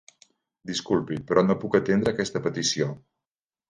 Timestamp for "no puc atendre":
1.51-2.17